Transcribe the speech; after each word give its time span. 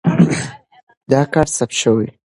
دا 1.11 1.21
کار 1.33 1.47
ثبت 1.57 1.73
شوی 1.81 2.05
دی. 2.07 2.11